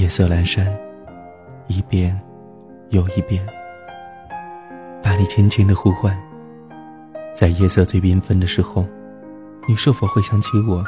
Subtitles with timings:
[0.00, 0.66] 夜色阑珊，
[1.66, 2.18] 一遍
[2.88, 3.46] 又一遍，
[5.02, 6.18] 把你轻轻的呼唤。
[7.34, 8.86] 在夜色最缤纷的时候，
[9.68, 10.82] 你是否会想起我？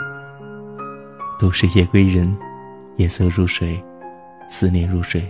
[1.39, 2.35] 都是夜归人，
[2.97, 3.79] 夜色入睡，
[4.49, 5.23] 思念入睡。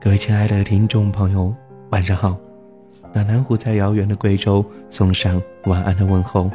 [0.00, 1.54] 各位亲爱的听众朋友，
[1.90, 2.36] 晚上好。
[3.12, 6.50] 暖南湖在遥远的贵州送上晚安的问候，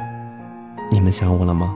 [0.92, 1.74] 你们想我了吗？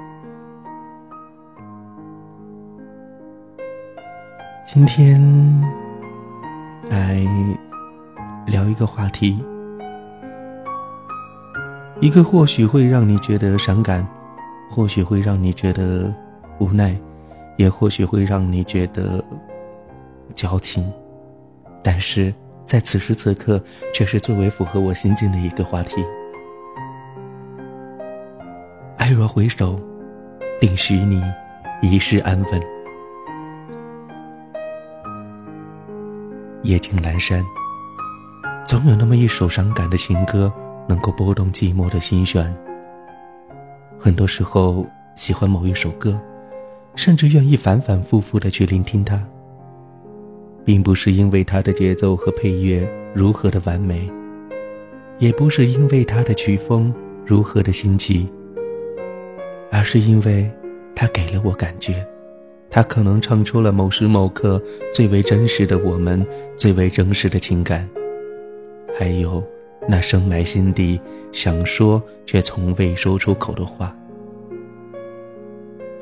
[4.75, 5.23] 今天
[6.91, 7.25] 来
[8.45, 9.39] 聊一个话题，
[12.01, 14.05] 一个或许会让你觉得伤感，
[14.69, 16.13] 或许会让你觉得
[16.59, 16.93] 无奈，
[17.57, 19.25] 也或许会让你觉得
[20.35, 20.93] 矫情，
[21.81, 22.35] 但是
[22.67, 23.63] 在此时此刻，
[23.95, 26.05] 却是最为符合我心境的一个话题。
[28.97, 29.79] 爱若回首，
[30.61, 31.23] 定许你
[31.81, 32.74] 一世安稳。
[36.65, 37.45] 夜静阑珊，
[38.67, 40.51] 总有那么一首伤感的情歌，
[40.89, 42.57] 能够拨动寂寞的心弦。
[43.99, 46.19] 很多时候，喜欢某一首歌，
[46.97, 49.23] 甚至愿意反反复复的去聆听它，
[50.65, 54.11] 并不是因为它的节奏和配乐如何的完美，
[55.19, 56.95] 也不是因为它的曲风
[57.27, 58.27] 如何的新奇，
[59.71, 60.51] 而是因为
[60.97, 62.07] 它给了我感觉。
[62.75, 64.61] 他可能唱出了某时某刻
[64.93, 67.89] 最为真实的我们，最为真实的情感，
[68.99, 69.41] 还有
[69.89, 71.01] 那深埋心底
[71.31, 73.97] 想说却从未说出口的话。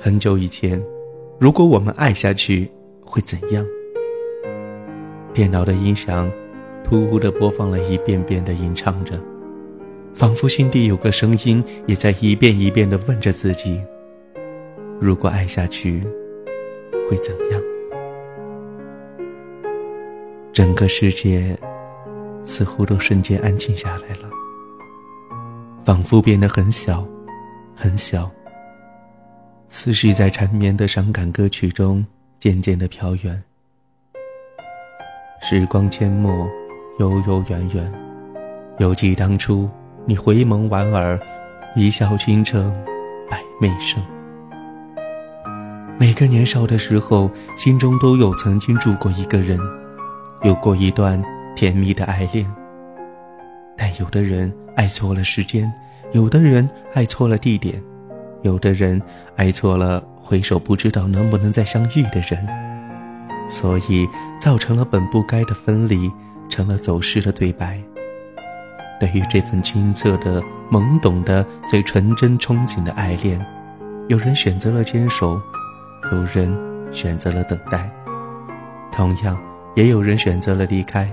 [0.01, 0.83] 很久以前，
[1.39, 2.71] 如果我们爱下去
[3.05, 3.67] 会怎样？
[5.35, 6.33] 电脑的音响
[6.83, 9.21] 突兀地播放了一遍遍的吟唱着，
[10.15, 13.79] 仿佛心底有个声音也在一遍一遍地问着自己：
[14.99, 16.03] 如果爱下去。
[17.13, 17.63] 会怎样？
[20.51, 21.55] 整个世界
[22.43, 24.31] 似乎都瞬间安静下来了，
[25.85, 27.07] 仿佛变得很小，
[27.77, 28.31] 很小。
[29.69, 32.03] 思绪在缠绵的伤感歌曲中
[32.41, 33.43] 渐渐的飘远。
[35.43, 36.49] 时光阡陌，
[36.99, 37.93] 悠悠远远，
[38.79, 39.69] 犹记当初
[40.07, 41.21] 你回眸莞尔，
[41.77, 42.73] 一笑倾城，
[43.29, 44.03] 百媚生。
[46.03, 49.57] 每个年少的时候，心中都有曾经住过一个人，
[50.43, 51.23] 有过一段
[51.55, 52.45] 甜蜜的爱恋。
[53.77, 55.73] 但有的人爱错了时间，
[56.11, 57.81] 有的人爱错了地点，
[58.43, 59.01] 有的人
[59.37, 62.45] 爱错了回首不知道能不能再相遇的人，
[63.49, 64.05] 所以
[64.41, 66.11] 造成了本不该的分离，
[66.49, 67.81] 成了走失的对白。
[68.99, 73.41] 对于这份青涩的、懵懂的、最纯真憧憬的爱恋，
[74.09, 75.41] 有人选择了坚守。
[76.13, 76.55] 有人
[76.93, 77.91] 选择了等待，
[78.93, 79.43] 同样
[79.75, 81.09] 也有人选择了离开。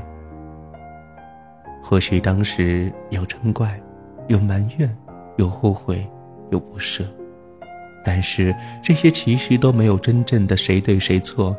[1.81, 3.79] 或许当时有嗔怪，
[4.27, 4.93] 有埋怨，
[5.37, 6.05] 有后悔，
[6.51, 7.05] 有不舍，
[8.03, 11.55] 但是这些其实都没有真正的谁对谁错，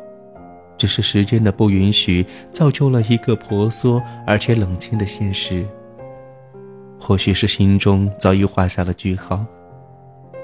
[0.77, 2.23] 只是时间的不允许，
[2.53, 5.65] 造就了一个婆娑而且冷清的现实。
[6.99, 9.43] 或许是心中早已画下了句号，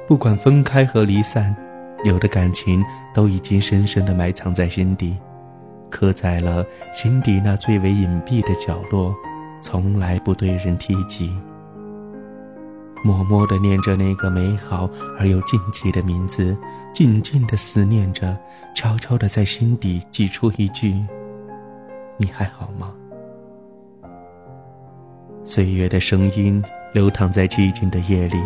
[0.08, 1.56] 不管分开和离散。
[2.04, 5.18] 有的感情都已经深深的埋藏在心底，
[5.90, 9.16] 刻在了心底那最为隐蔽的角落，
[9.62, 11.36] 从来不对人提及。
[13.04, 16.58] 默默的念着那个美好而又禁忌的名字，
[16.94, 18.38] 静静的思念着，
[18.76, 20.94] 悄悄的在心底挤出一句
[22.18, 22.94] ：“你还好吗？”
[25.46, 26.62] 岁月的声音
[26.94, 28.38] 流淌在寂静的夜里，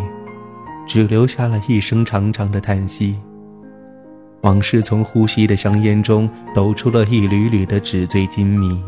[0.86, 3.16] 只留下了一声长长的叹息。
[4.42, 8.80] 往事从呼吸的香烟中抖出了一缕缕的纸醉金迷，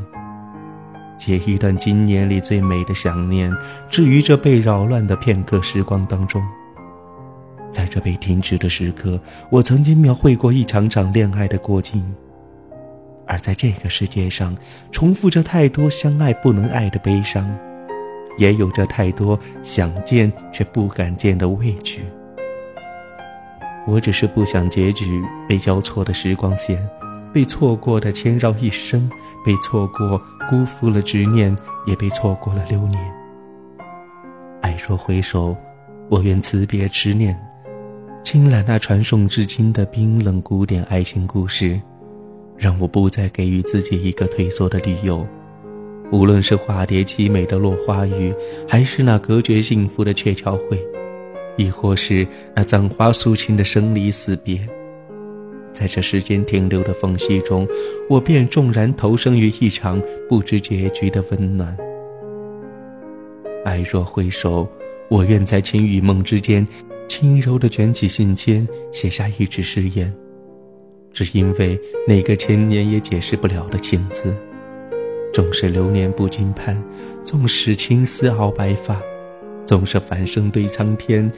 [1.16, 3.52] 写一段今年里最美的想念。
[3.88, 6.42] 至于这被扰乱的片刻时光当中，
[7.70, 9.18] 在这被停止的时刻，
[9.48, 12.04] 我曾经描绘过一场场恋爱的过境。
[13.26, 14.56] 而在这个世界上，
[14.90, 17.48] 重复着太多相爱不能爱的悲伤，
[18.38, 22.02] 也有着太多想见却不敢见的畏惧。
[23.86, 26.78] 我只是不想结局被交错的时光线，
[27.32, 29.10] 被错过的牵绕一生，
[29.44, 31.54] 被错过辜负了执念，
[31.86, 33.14] 也被错过了流年。
[34.62, 35.54] 爱若回首，
[36.08, 37.38] 我愿辞别执念，
[38.24, 41.78] 轻揽那传颂至今的冰冷古典爱情故事，
[42.56, 45.26] 让我不再给予自己一个退缩的理由。
[46.10, 48.34] 无论是化蝶凄美的落花雨，
[48.66, 50.82] 还是那隔绝幸福的鹊桥会。
[51.56, 54.60] 亦或是那葬花诉情的生离死别，
[55.72, 57.66] 在这时间停留的缝隙中，
[58.08, 61.76] 我便纵然投生于一场不知结局的温暖。
[63.64, 64.68] 爱若回首，
[65.08, 66.66] 我愿在情与梦之间，
[67.08, 70.12] 轻柔地卷起信笺，写下一纸誓言，
[71.12, 74.36] 只因为那个千年也解释不了的情字。
[75.32, 76.80] 纵使流年不经盼，
[77.24, 79.00] 纵使青丝熬白发，
[79.66, 81.30] 总是繁声对苍天，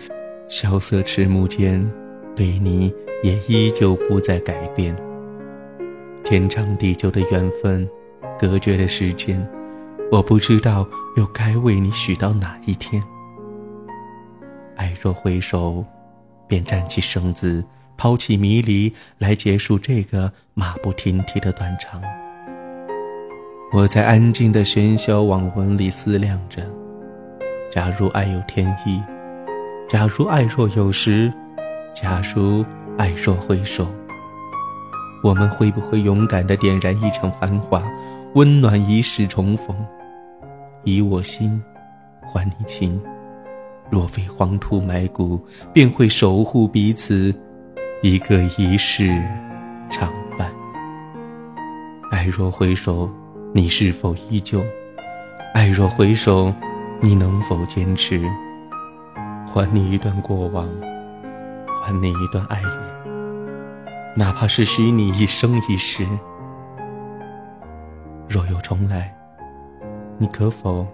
[0.48, 1.88] 萧瑟迟暮间，
[2.34, 2.92] 对你
[3.22, 4.94] 也依旧不再改变。
[6.24, 7.88] 天长地久的缘分，
[8.36, 9.48] 隔绝的时间，
[10.10, 10.86] 我不知道
[11.16, 13.00] 又该为你许到哪一天。
[14.74, 15.84] 爱若回首，
[16.48, 17.64] 便站起身子，
[17.96, 22.02] 抛弃迷离，来结束这个马不停蹄的断肠。
[23.72, 26.62] 我在安静的喧嚣网文里思量着：
[27.70, 29.02] 假如爱有天意，
[29.88, 31.32] 假如爱若有时，
[31.94, 32.64] 假如
[32.96, 33.86] 爱若回首，
[35.22, 37.82] 我们会不会勇敢地点燃一场繁华，
[38.34, 39.76] 温暖一世重逢？
[40.84, 41.62] 以我心
[42.22, 43.00] 换你情，
[43.90, 45.38] 若非黄土埋骨，
[45.72, 47.34] 便会守护彼此，
[48.02, 49.08] 一个一世
[49.90, 50.50] 常伴。
[52.10, 53.10] 爱若回首。
[53.54, 54.62] 你是否依旧？
[55.54, 56.52] 爱若回首，
[57.00, 58.20] 你能否坚持？
[59.46, 60.68] 还你一段过往，
[61.82, 62.72] 还你一段爱恋，
[64.16, 66.06] 哪怕是许你一生一世。
[68.28, 69.14] 若有重来，
[70.18, 70.86] 你可否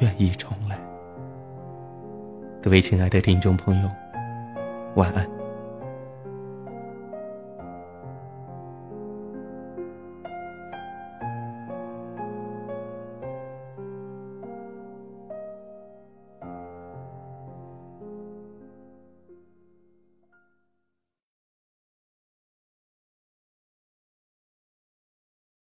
[0.00, 0.78] 愿意重来？
[2.62, 3.90] 各位亲爱的听众朋友，
[4.96, 5.37] 晚安。